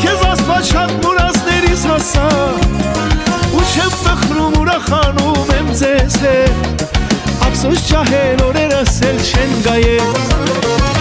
[0.02, 0.21] ասված
[0.70, 2.26] շատ մուրացներից հասա
[3.58, 6.86] Ու չեմ տխրում ուրախանում եմ ձեզ հետ
[7.50, 11.01] Ափսոս ջահել օրերս էլ չեն գայել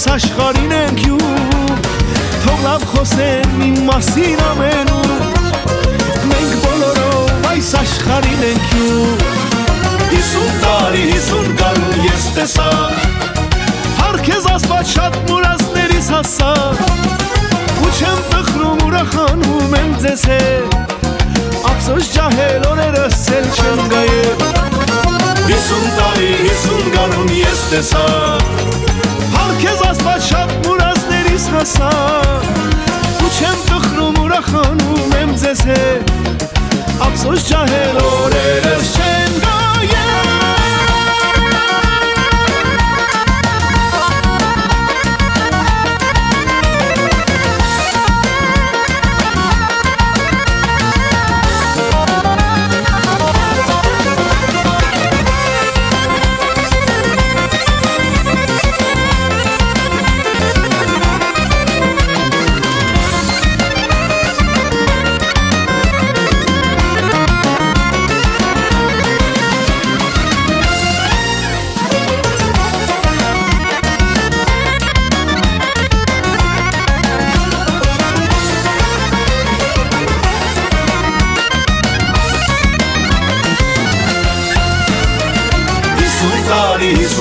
[0.00, 1.80] այս աշխարհին ենք յուր
[2.40, 5.10] Թող լավ խոսեն իմ մասին ամենուր
[6.30, 9.24] Մենք բոլորով այս աշխարհին ենք յուր
[10.14, 12.70] Հիսուն տարի, հիսուն գարուն ես տեսա
[14.00, 16.52] Հարկեզ ասված շատ մուրացներից հասա
[17.84, 20.78] Ու չեմ տխրում ուրախանում եմ ձեզ հետ
[21.74, 24.48] Ափսոս ջահել օրերս էլ չեմ գայել
[25.50, 28.89] Հիսուն տարի, հիսուն գարուն ես տեսա
[29.50, 31.88] Հարկեզ ասված շատ մուրացներից հասա
[33.18, 36.12] Ու չեմ տխրում ուրախանում եմ ձեզ հետ
[37.08, 39.79] Ափսոս ջահել օրերս չեմ գայել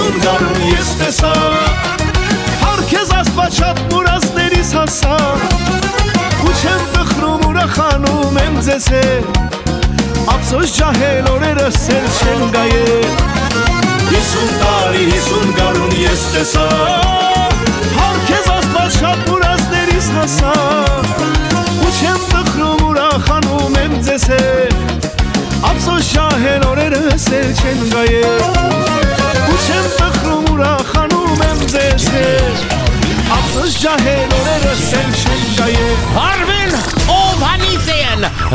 [0.09, 1.31] Անում դանում ես տեսա
[2.59, 5.17] Հարքեզ աստվաչապ մուրասներից հասա
[6.47, 9.03] Ու չեմ տխրում ուրախանում եմ ձեզ է
[10.33, 12.97] Ապսոս ճահել օրերը սել չեն գայե
[14.09, 16.65] Հիսուն տարի, հիսուն գարուն ես տեսա
[17.99, 20.57] Հարքեզ աստվաչապ մուրասներից հասա
[21.69, 24.43] Ու չեմ տխրում ուրախանում եմ ձեզ է
[25.69, 28.78] Ապսոս ճահել օրերը սել չեն գայե
[33.79, 34.27] Jahil
[36.13, 36.71] Arvin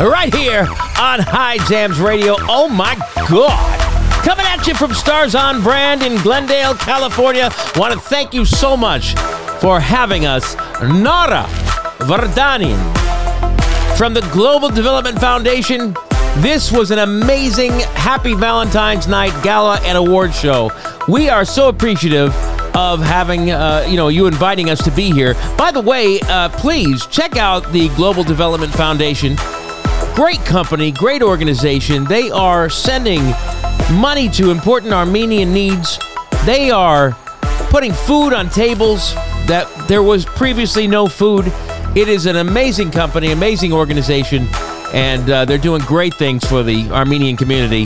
[0.07, 0.67] right here
[0.99, 2.35] on High Jams Radio.
[2.41, 2.93] Oh my
[3.27, 3.79] god.
[4.23, 7.49] Coming at you from Stars on Brand in Glendale, California.
[7.75, 9.15] Want to thank you so much
[9.59, 10.53] for having us.
[10.83, 11.47] Nora
[12.05, 12.77] Vardanin
[13.97, 15.95] from the Global Development Foundation.
[16.37, 20.69] This was an amazing Happy Valentine's Night gala and award show.
[21.07, 22.31] We are so appreciative
[22.75, 25.33] of having uh, you know you inviting us to be here.
[25.57, 29.37] By the way, uh, please check out the Global Development Foundation.
[30.13, 32.03] Great company, great organization.
[32.05, 33.21] They are sending
[33.93, 35.99] money to important Armenian needs.
[36.45, 37.11] They are
[37.69, 39.13] putting food on tables
[39.47, 41.51] that there was previously no food.
[41.95, 44.47] It is an amazing company, amazing organization,
[44.93, 47.85] and uh, they're doing great things for the Armenian community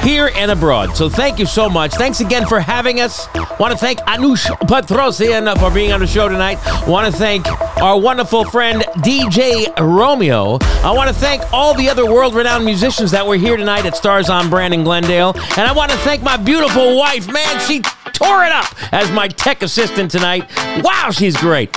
[0.00, 0.96] here and abroad.
[0.96, 1.94] So thank you so much.
[1.94, 3.28] Thanks again for having us.
[3.58, 6.58] Want to thank Anush Petrosian for being on the show tonight.
[6.86, 7.46] Want to thank
[7.80, 10.58] our wonderful friend DJ Romeo.
[10.82, 14.30] I want to thank all the other world-renowned musicians that were here tonight at Stars
[14.30, 15.32] on Brand in Glendale.
[15.56, 17.30] And I want to thank my beautiful wife.
[17.30, 17.80] Man, she
[18.12, 20.50] tore it up as my tech assistant tonight.
[20.82, 21.76] Wow, she's great.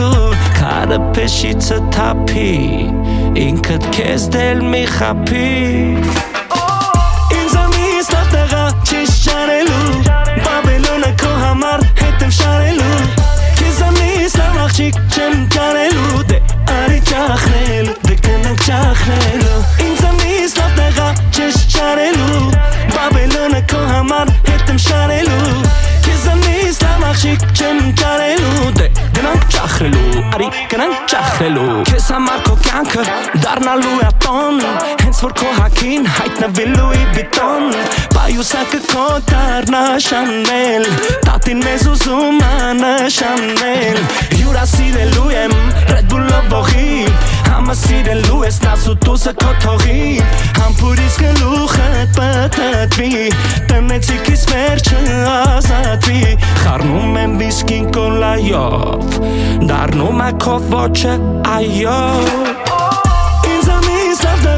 [0.00, 2.52] Քարը փեշիցը թափի
[3.40, 5.48] Ինքդ քեզ դել մի խափի
[7.36, 9.92] Ինձանից լավ տղա չես շարելու
[10.46, 13.00] Բաբելոնը քո համար հետ եմ շարելու
[13.60, 16.38] Քեզանից լավ աղջիկ չեմ կարելու Դե
[16.76, 17.79] արի ճախնելու,
[32.90, 34.56] կյանքը դառնալու է տոն
[35.02, 37.66] Հենց որ քո հակին հայտնվելու ի վիտոն
[38.14, 40.86] Պայուսակը քո դառնա շանել
[41.26, 44.00] Տատին մեզ ուզում անշանել
[44.34, 45.54] Հյուրասիրելու եմ
[45.92, 47.04] Red Bull-ով ողի
[47.50, 50.02] Համասիրելու ես նասուտուսը քո թողի
[50.58, 53.24] Համբուրից գլուխդ պտտվի
[53.70, 55.00] Տնեցիքիս վերջը
[55.36, 56.24] ազատվի
[56.64, 59.18] Խառնում եմ վիսկին կոլայով
[59.70, 61.16] Դառնում է քո ոչը
[61.54, 62.79] այո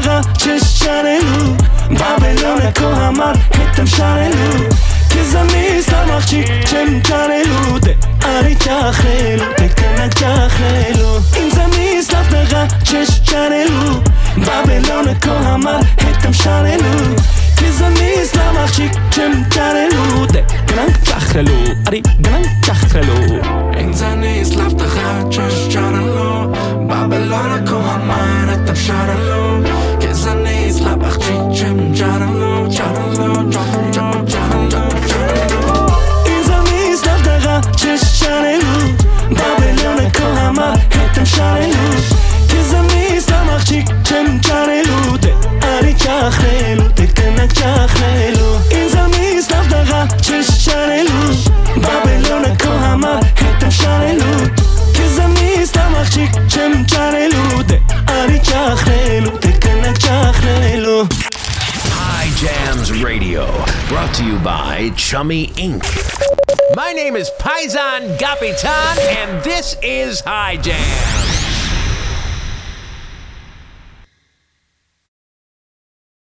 [0.03, 1.55] فقط چش چرلو
[1.89, 4.69] بابلون کو همار کتم شرلو
[5.09, 7.95] که زمین سرمخ چی چم چرلو ده
[8.37, 14.01] آری چخلو ده کنک چخلو این زمین سرمخ فقط چش چرلو
[14.37, 17.15] بابلون کو همار کتم شرلو
[17.57, 23.41] که زمین سرمخ چی چم چرلو ده کنک چخلو آری کنک چخلو
[23.77, 26.47] این زمین سرمخ فقط چش چرلو
[26.89, 29.42] بابلون کو همار کتم شرلو
[32.03, 32.32] trying to
[63.33, 63.51] Radio,
[63.87, 65.83] brought to you by Chummy Inc.
[66.75, 71.32] My name is Paisan Gapitan, and this is High Jam.